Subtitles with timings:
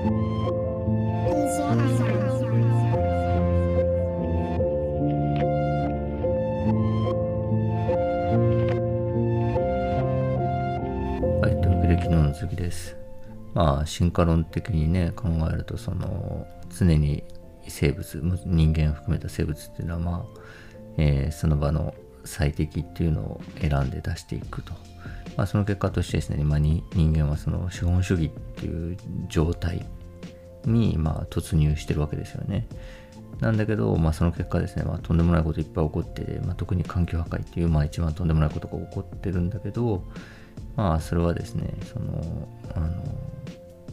[0.00, 0.04] は
[11.48, 12.96] いというわけで昨日の続きです。
[13.54, 17.24] まあ進化論的にね考えるとその常に
[17.66, 20.40] 生物人間を含めた生物っていうのはまあ、
[20.96, 21.92] えーその場の
[22.28, 24.72] 最適っていうのを選んで出していくと、
[25.36, 28.96] まあ、その結果としてですね、まあ、に人間はその資本主義っていう
[29.28, 29.86] 状態
[30.64, 32.66] にまあ突入してるわけですよね。
[33.40, 40.02] なんだけど、まあ、その結果ですね、まあ、とんでもないこといっぱい起こってて、まあ、特に環境破壊っていう、まあ、一番とんでもないことが起こってるんだけど、
[40.76, 42.88] まあ、それはですね、その、あの、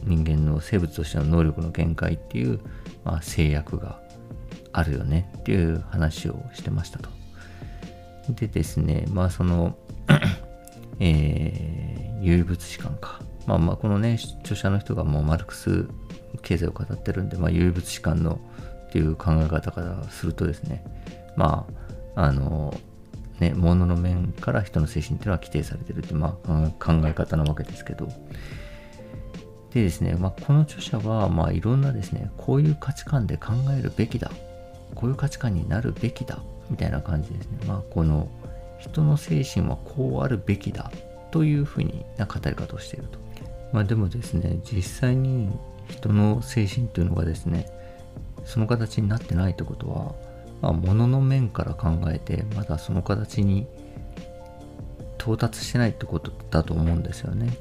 [0.02, 2.60] 人間の生物としての能力の限界っていう、
[3.04, 4.00] まあ、制約が
[4.72, 7.15] あるよねっていう話をしてましたと。
[8.34, 9.76] でですね、まあ、その、
[11.00, 13.20] えー、有物史観か。
[13.46, 15.86] まあまあ、このね、著者の人がもうマルクス
[16.42, 18.40] 経済を語ってるんで、まあ、有物史観の
[18.88, 20.84] っていう考え方からするとですね、
[21.36, 21.66] ま
[22.14, 22.78] あ、あの、
[23.40, 28.08] ね、物の面から人の精神っていうのは規定されてるって、まあ、考え方なわけですけど、
[29.74, 34.30] でですね、まあ、この著者は、まあ、いろんなですね、こういう価値観で考えるべきだ、
[34.94, 36.38] こういう価値観になるべきだ、
[36.70, 37.58] みたいな感じですね。
[37.66, 38.28] まあ、この
[38.78, 40.90] 人の精神はこうあるべきだ、
[41.30, 43.18] というふうにな語り方をしていると。
[43.72, 45.50] まあ、でもですね、実際に
[45.88, 47.66] 人の精神というのがですね、
[48.44, 50.14] その形になってないってことは、
[50.62, 53.66] まあ、物の面から考えて、まだその形に
[55.18, 57.56] 到達してないってことだと思うんですよね。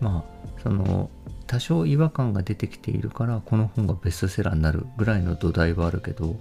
[0.00, 1.08] まあ、その、
[1.46, 6.36] 多少違和感が出てきているから、この本がベストセラーになるぐらいの土台はあるけど、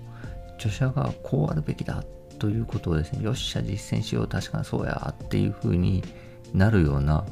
[0.57, 2.03] 著者がこうあるべきだ
[2.39, 6.03] ということをですね、よっしゃ、実践しよう、確かにそうやっていう風に
[6.53, 7.25] なるような、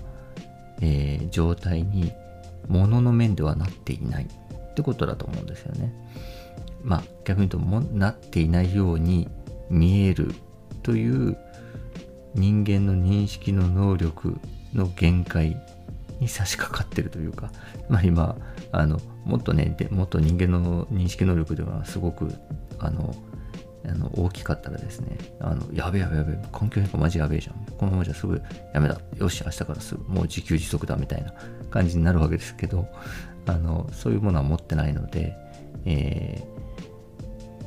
[0.81, 2.11] えー状態に、
[2.67, 5.93] 物の面ではなっていないってことだと思うんですよね。
[6.83, 9.27] まあ逆に言うともなっていないように
[9.69, 10.33] 見える
[10.83, 11.37] という
[12.35, 14.37] 人間の認識の能力
[14.73, 15.57] の限界
[16.19, 17.51] に差し掛かってるというか、
[17.89, 18.35] まあ今、
[18.71, 22.33] あの、もっとね、でもっと人間の認識能力ではすごく、
[22.79, 23.15] あの、
[23.87, 27.65] あの大きかったらですね、あの、やべやべやべ、環境変化マジやべえじゃん。
[27.77, 28.41] このままじゃすぐ
[28.73, 28.99] やめだ。
[29.17, 31.33] よし、明日からすぐ、もう自給自足だみたいな
[31.69, 32.87] 感じになるわけですけど、
[33.45, 35.35] あの、そういうものは持ってないので、
[35.85, 36.55] えー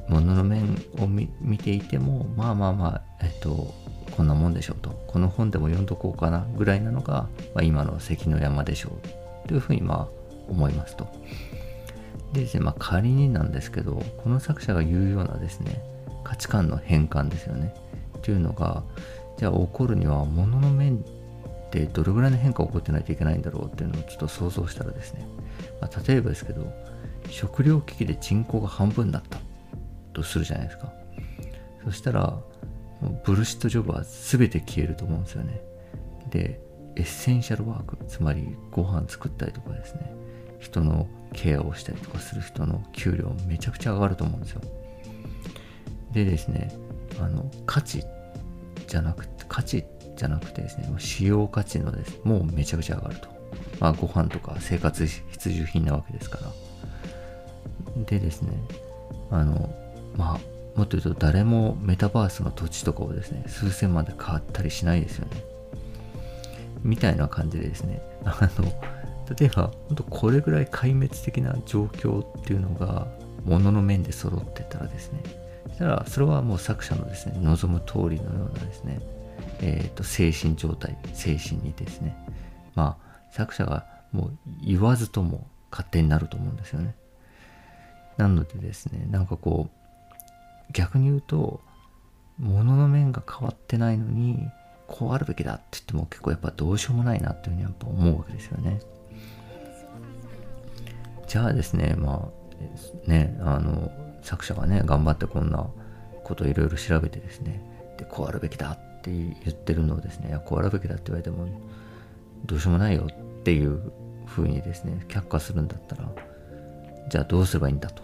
[0.09, 3.75] 物の面を見見ていてもまあまあまあえっと
[4.17, 8.99] こんなもんでしょうとこの本でも読んどこうかなぐらいなのが、まあ、今の関の山でしょ
[9.45, 11.07] うというふうにまあ思いますと
[12.33, 15.83] でですねまあ仮になんですけどこの作者が言うようなですね
[16.25, 17.75] 価値観の変換ですよね
[18.17, 18.83] っていうのが
[19.39, 21.05] じゃあ起こるには物の面
[21.71, 25.27] でどれぐらいの変化が起こってないといけないんだろうっていうのをちょっと想像したらですね、
[25.81, 26.73] まあ、例えばですけど
[27.31, 29.39] 食糧危機で人口が半分になった
[30.13, 30.93] とするじゃないですか。
[31.85, 32.39] そしたら、
[33.25, 35.61] ブルシットジョブは全て消えると思うんですよね。
[36.31, 36.61] で、
[36.97, 40.13] エッセンシャルワーク、つまりご飯作ったりとかですね、
[40.59, 44.61] 人のケアをしたりとかする人の給料めちゃくちゃ上がると思うんですよ。
[46.13, 46.73] でですね、
[47.21, 48.05] あの、価値
[48.87, 49.85] じゃなくて、価値
[50.17, 53.29] じゃなくてですね、使用価値のです、もうめちゃくちゃ上がると。
[53.81, 58.05] まあ、ご飯とか生活必需品なわけですから。
[58.05, 58.53] でですね、
[59.31, 59.75] あの、
[60.17, 65.43] まあ、もっと言うと誰もメタバースの土地とかをですね、数千万で買ったりしないですよね。
[66.83, 68.73] みたいな感じでですね、あの、
[69.37, 73.07] 例えば、本当これぐらい壊滅的な状況っていうのが、
[73.45, 75.21] 物の面で揃ってたらですね、
[75.69, 79.01] そしたら、それはもう作者のですね、望む通りのようなですね、
[79.61, 82.17] えっ、と、精神状態、精神にですね、
[82.75, 86.95] まあ、作者がもう言わずとも勝手になると思うんですよね。
[88.17, 91.61] なのでですね、なんかこう、逆に言うと、
[92.39, 94.49] 物の面が変わってないのに、
[94.87, 98.81] こうあるべきだって言っても結構やっぱどうしようもないなっていうふうにやっぱ思うわけですよね。
[101.29, 102.31] じゃあですね、ま
[103.07, 103.93] あ、ね、あの、
[104.23, 105.69] 作者がね、頑張ってこんな
[106.25, 107.63] こといろいろ調べてですね、
[107.99, 111.47] で、こうあるべきだって言ってるのをですね、いやこうあるべきだって言われても、
[112.47, 113.93] どうしようもないよっていう
[114.25, 116.11] ふうにですね、却下するんだったら、
[117.11, 118.03] じゃあどうすればいいんだと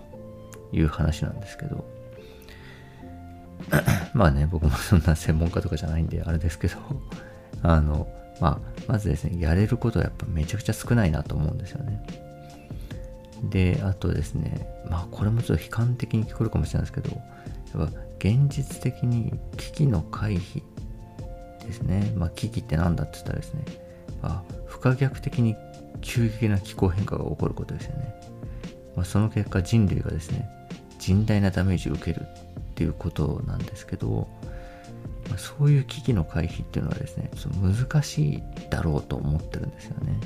[0.73, 1.85] いう話なんですけど、
[4.12, 6.76] まあね、僕もそんな専門家とかじゃないんで、あれですけど、
[7.62, 8.06] あの、
[8.41, 12.24] まあ、まずですね、やれることはやっぱめちゃくちゃ少ないなと思うんですよね。
[13.50, 17.17] で、あとですね、まあ、これもちょっと悲観的に聞こえるかもしれないですけど、
[17.79, 20.62] やっぱ現実的に危機の回避
[21.64, 22.12] ですね。
[22.17, 23.64] まあ、危機って何だって言ったらですね、
[24.23, 25.56] まあ、不可逆的に
[26.00, 28.14] 急激な気候変化が起こることですよね。
[28.96, 30.49] まあ、その結果人類がですね
[30.99, 34.29] 甚大なダメージを受けるっていうことなんですけど、
[35.29, 40.20] まあ、そういう危機の回避っていうのはですねちょっと難しいだろうと思ってるんですよね。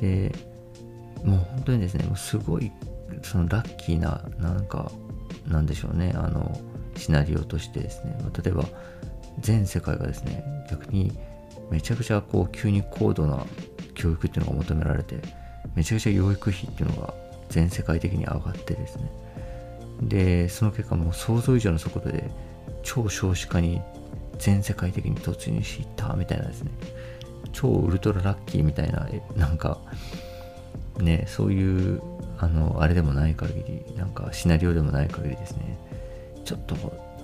[0.00, 0.34] で
[1.24, 2.72] もう本当にですねもうすごい
[3.22, 4.90] そのラッキーななんか
[5.46, 6.58] なんでしょうねあの
[6.96, 8.16] シナリオとしてですね。
[8.42, 8.64] 例えば
[9.40, 11.16] 全世界がですね逆に
[11.70, 13.44] めちゃくちゃこう急に高度な
[13.94, 15.16] 教育っていうのが求められて
[15.74, 17.14] めちゃくちゃ養育費っていうのが
[17.48, 19.10] 全世界的に上がってですね。
[20.02, 22.30] でその結果もう想像以上の速度で
[22.82, 23.80] 超少子化に
[24.38, 26.70] 全世界的に突入していったみたいなですね。
[27.52, 29.78] 超ウルトララッキーみたいななんか
[31.02, 32.02] ねそういう
[32.38, 35.78] あのあれでもない限りなんかシナリオでもない限りですね。
[36.44, 36.74] ちょっと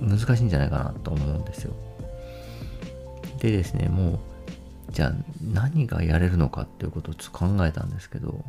[0.00, 1.74] 難しいんじゃないかなと思うんですよ。
[3.40, 4.18] でですねもう
[4.92, 5.12] じゃあ
[5.42, 8.44] 何がやれるのかっていうことをちょっと考えたんですけど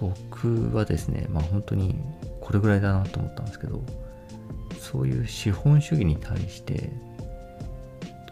[0.00, 1.96] 僕はですねまあ本当に
[2.40, 3.82] これぐらいだなと思ったんですけど
[4.78, 6.90] そういう資本主義に対して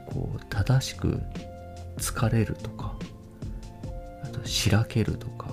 [0.07, 1.21] こう正しく
[1.97, 2.95] 疲れるとか
[4.23, 5.44] あとしらけるとか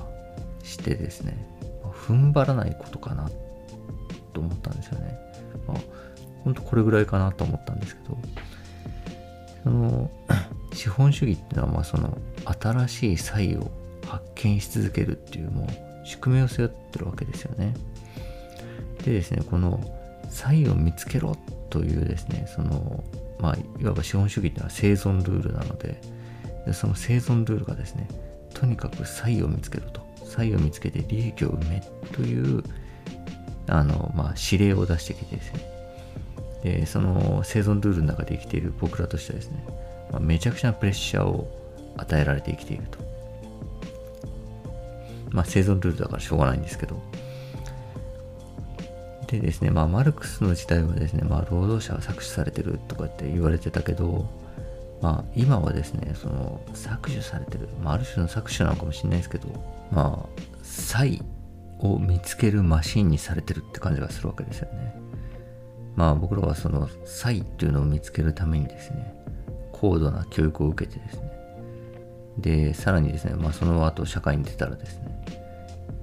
[0.71, 1.37] してですね
[1.83, 3.29] 踏ん張らないことかな
[4.33, 5.19] と思ったんですよね。
[5.67, 5.77] まあ、
[6.43, 8.17] ほんとこれぐらいかなと思ったんですけど
[9.63, 10.09] その
[10.73, 13.69] 資本主義っていうのはまあその新しい差異を
[14.07, 17.73] 発見し続けるっていうもう宿命を背負ってるわけですよね。
[19.03, 19.79] でですね、この
[20.29, 21.35] 差異を見つけろ
[21.69, 23.03] というですね、その、
[23.39, 25.99] まあ、いわば資本主義っていうのは生存ルールなので、
[26.65, 28.07] でその生存ルールがですね、
[28.53, 30.00] とにかく差異を見つけると。
[30.31, 31.83] 差異を見つけて利益を生め
[32.13, 32.63] という、
[33.67, 35.71] あの、まあ、指令を出してきてですね、
[36.63, 39.63] で、その生存ルールの中で生きている僕らとしてはですね、
[40.11, 41.47] まあ、めちゃくちゃなプレッシャーを
[41.97, 42.99] 与えられて生きていると。
[45.31, 47.01] まあ、生存ルールだからしょうがないんですけど、
[49.27, 54.29] でですね、まあ、マルクスの時代はですね、まあ、労働者は搾取されてるとかって言われてたけど、
[55.01, 59.47] まあ、今はですね、その、搾取されてる、まあ、ある種の搾取なのかもしれないですけど、
[59.91, 61.21] まあ、才
[61.79, 64.95] を見つけるマシンにされてるって感じがするわけですよね。
[65.95, 69.13] まあ、僕らはその、才っていうのを見つけるためにですね、
[69.71, 71.31] 高度な教育を受けてですね、
[72.37, 75.11] で、さらにですね、まあ、その後社会に出たらですね、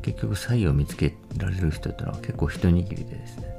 [0.08, 3.54] 結局差異を見つけられる人っていうのは結構一握りでですね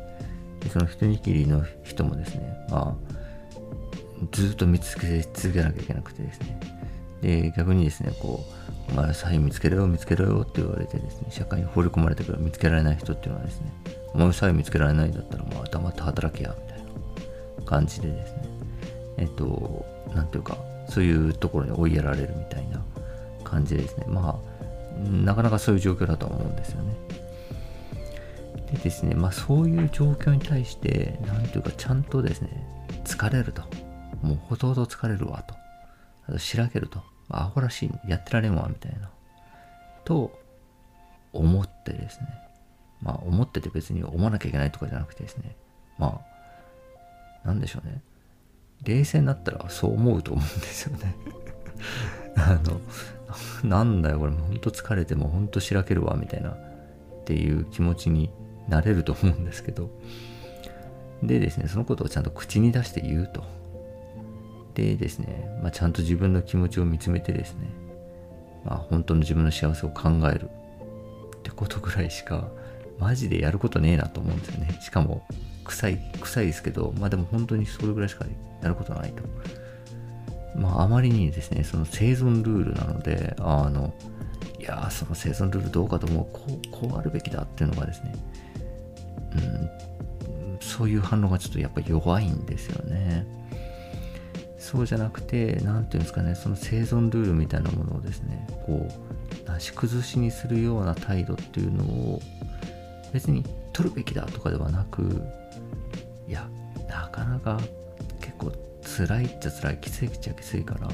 [0.62, 3.19] でその一握りの人もですねまあ
[4.32, 6.60] ずっと見つけ続けなきゃいけなくてですね
[7.22, 8.46] で逆にですねこ
[8.90, 13.72] うお前差異見つけろよ見つけろよって言われてですね社会に放り込まれてから見つけられない人っていうのはですね
[14.14, 16.84] お前差異見つけられないんだったらまあ黙って働けやみたい
[17.60, 18.44] な感じでですね
[19.18, 20.58] えっとなんていうか
[20.88, 22.84] そういうところに追いやられるみたいな
[23.44, 24.50] 感じでですねまあ
[25.00, 26.94] なかなかそういう状況だとは思うんですよね。
[28.72, 32.50] でですね、まあそういう状況に対して、なんていうかちゃんとですね、
[33.06, 33.64] 疲れると。
[34.22, 35.56] もうほとほと疲れるわと。
[36.28, 37.02] あとしらけると。
[37.30, 39.10] アホらしい、やってられんわ、みたいな。
[40.04, 40.40] と
[41.32, 42.28] 思ってですね。
[43.02, 45.56] まあ思ってて別に思わなきゃいけないとかじゃなくてですね。
[45.98, 46.22] ま
[47.44, 48.02] あ、なんでしょうね。
[48.84, 51.16] 冷静になったらそう思うと思うんですよね。
[52.36, 52.82] あの、
[53.64, 56.56] なんだよこれほんと疲れてもうほんとしらけるわみたいなっ
[57.26, 58.32] ていう気持ちに
[58.68, 59.90] なれると思うんですけど
[61.24, 63.44] でですねそのことをちゃんと口に出して言うと
[64.74, 67.70] でですね、まあ、ちゃんと自分の気持ちを見つめてですね、
[68.64, 70.50] まあ、本当の自分の幸せを考える。
[71.40, 72.50] ってことぐらいしか
[73.00, 74.78] マジでやることねえなと思うんですよね。
[74.82, 75.26] しかも
[75.64, 78.26] 臭い臭いですけどまあでも本当にそれぐらいしか
[78.62, 79.24] やることないと。
[80.56, 83.94] まあ、あまりにですね、その生存ルールなので、あの、
[84.60, 88.16] いやその生存ルールどうかと思う、こう、こうあるべきだっていうのがですね、
[89.36, 93.26] うん、そういう反応がちょっとやっぱ弱いんですよね。
[94.60, 98.88] そうじゃなくて、なんていうんですかね、その生存ルールみたいなものをですね、こ
[99.46, 102.22] う、なし崩しにするような態度っていうのを、
[103.14, 105.24] 別に取るべきだとかではなく、
[106.28, 106.48] いや、
[106.90, 107.60] なかなか
[108.20, 108.52] 結構
[108.84, 110.94] 辛いっちゃ辛い、きついっちゃきついから、ま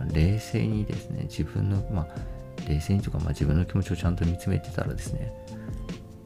[0.00, 5.32] あ、冷静にですね、自分の、まあ、冷静にとか、まあ、自分の気持ちをちゃんと見つめてたらですね、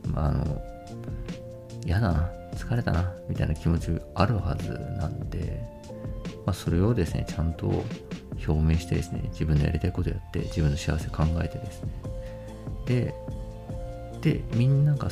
[0.07, 0.63] まあ、あの、
[1.85, 5.80] 嫌だな、疲れたな、みたいな気持ちあるはずなんで、
[6.47, 7.85] まあ、それをですね、ちゃんと
[8.47, 11.91] 表明してですね、自分のやりたいことやって、自分の幸せ考えてですね、
[12.87, 13.15] で、
[14.21, 15.09] で、みんなが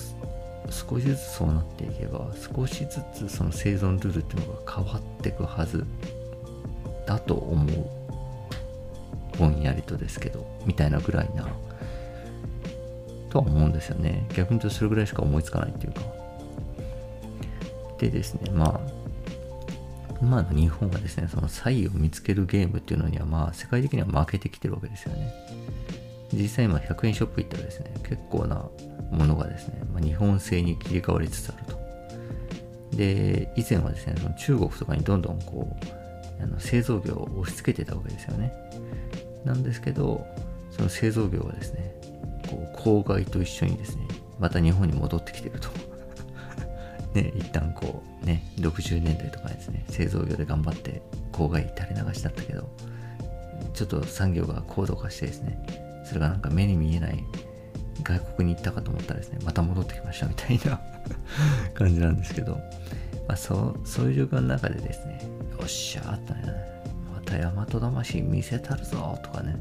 [0.71, 5.87] 少しずつそうなっていけば少しずつその生存ルールっていうのが変わってくはず
[7.07, 7.87] だと思う
[9.39, 11.49] ぼんやりとですけど、みたいなぐらいな、
[13.31, 14.27] とは思うんですよね。
[14.35, 16.01] 逆に言うとそれぐらいしか思いつかないっていうか。
[17.99, 18.98] でですね、まあ、
[20.21, 25.33] 今の日本はですね、その差異を見つけるゲームっていうのには、まあ、世界的には負けてきてるわけですよね。
[26.33, 28.69] 実際今100円ショップ行ったらですね、結構な
[29.11, 31.79] ものがですね、まあ、日本製に切り替わりつつあると。
[32.97, 38.53] で、以前はですね、その中国とかにどんどんこう、あの製造業を押し付けてたわけですよね。
[39.45, 40.27] なんですけど、
[40.71, 41.95] その製造業はですね、
[42.51, 44.03] こう郊外と一緒にですね、
[44.39, 45.69] また日本に戻ってきてると。
[47.15, 52.69] ね、一旦こう、ね、60年代とかですね、製造業で頑張って郊外垂れ流しだったけど、
[53.75, 57.25] ちょっと産業が高度化してですね、それがなんか目に見えない
[58.03, 60.81] 外国に行ったかと思ったらですね、また戻ってきましたみたいな
[61.75, 62.55] 感じなんですけど、
[63.27, 65.21] まあ、そうそういう状況の中でですね、
[65.59, 66.43] よっしゃーとね、
[67.15, 69.57] また大和魂見せたるぞとかね、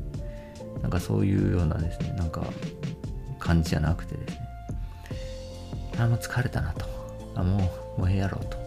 [0.82, 2.44] なんかそういうようなですね、なんか
[3.40, 4.48] 感じじゃなくてですね、
[6.00, 6.97] あ、もう疲れたなと。
[7.40, 8.58] あ、もう、もうええやろうと。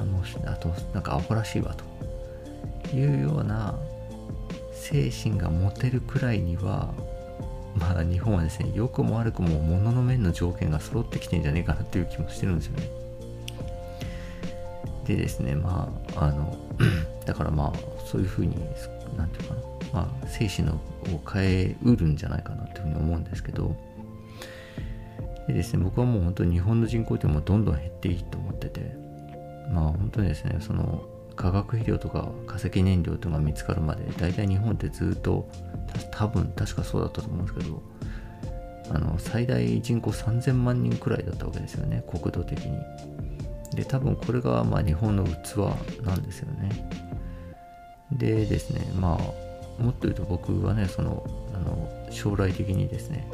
[0.00, 1.84] あ、もう、あと、なんかアホらしいわと。
[2.94, 3.74] いうような
[4.72, 6.94] 精神が持てるくらいには、
[7.74, 12.88] まあ日本はですね、良くも悪くも物のの面の条件が揃ってきてんじゃねえかなっていう気もしてるんですよね。
[15.06, 16.56] でですね、まあ、あの、
[17.26, 18.56] だからまあ、そういうふうに、
[19.16, 19.60] なんていうかな、
[19.92, 20.80] まあ、精神のを
[21.32, 23.74] 変えうるんじゃないかなっていうふうに思うんですけど、
[25.46, 28.96] でですね、僕はもう本当に日本の人口ってもうどんどん減っていいと思ってて、
[29.70, 31.04] まあ本当にですね、その
[31.36, 35.48] 化学肥料とか化石燃料とか見つかるまで、大体日本ってずっと、
[36.10, 37.82] 多分確かそうだったと思うんですけど、
[38.90, 42.78] あの最大人口3000万人くらいだったわけですよね、国土的に。
[43.74, 45.56] で、多分これがまあ日本の器
[46.04, 46.88] なんですよね。
[48.12, 51.24] でですね、まあ、もっと言うと僕はね、その、
[51.54, 53.28] あの将来的にですね、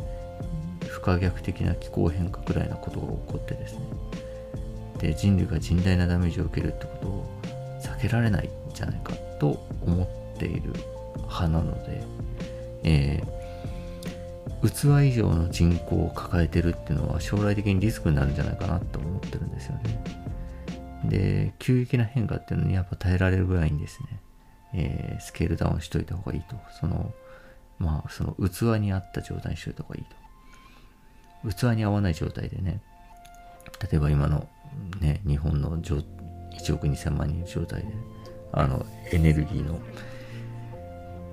[1.03, 3.81] 可逆的な気候変化くらいなことが起こってですね、
[4.99, 7.27] で、人類が甚大なダメージを受けるってことを
[7.83, 10.73] 避けられないんじゃないかと思っている
[11.17, 12.03] 派なので、
[12.85, 20.05] えー、器以上の人口を抱えてるっていうのは将来的にリスクになるんじゃないかなと思ってるんですよね。
[21.05, 24.21] で、急激な変化っていうのにやっぱ耐えられるぐらいにですね、
[24.75, 26.57] えー、スケールダウンしといた方がいいと。
[26.81, 27.13] その、
[27.79, 30.17] まあ、その器に合った状態にしといた方がいいと。
[31.49, 32.81] 器に合わない状態でね、
[33.81, 34.49] 例えば今の
[35.01, 37.89] ね、日本の1億2000万人の状態で、
[38.53, 39.81] あの、エネルギーの、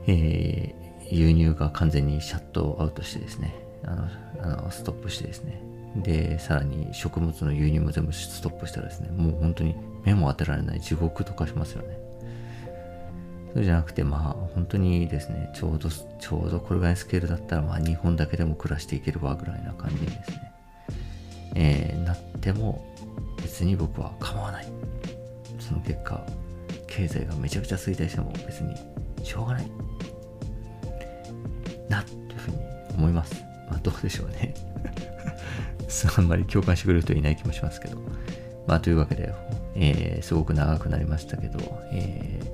[0.07, 4.07] えー、輸入が完全にシャットアウトしてですね、あの、
[4.41, 5.61] あのストップしてですね、
[5.97, 9.75] で、さらに食物の輸入も全部ストップしたらですね、もう本当に
[10.05, 12.08] 目も当てられない地獄とかしますよね。
[13.53, 20.51] そうじゃなくて、まあ、本当にですね、ちょうど、ちょうどこれぐらいのスケールだったら、まあ、日本だけでも暮らしていけるわぐらいな感じにですね、
[21.55, 22.85] えー、なっても、
[23.37, 24.67] 別に僕は構わない。
[25.59, 26.23] その結果、
[26.87, 28.75] 経済がめちゃくちゃ衰退しても別に
[29.23, 29.71] しょうがない。
[31.89, 32.57] な、というふうに
[32.95, 33.43] 思います。
[33.69, 34.53] まあ、どうでしょうね。
[36.17, 37.97] あんまり共感してくれる人いない気もしますけど。
[38.67, 39.33] まあ、というわけで、
[39.75, 41.59] えー、すごく長くなりましたけど、
[41.91, 42.49] えー、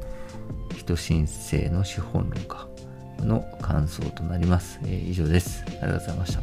[0.86, 2.68] 人申請の資本論家
[3.26, 4.80] の感想となります。
[4.84, 5.64] えー、以上です。
[5.68, 6.38] ありがとうございまし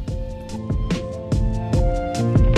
[2.47, 2.52] た。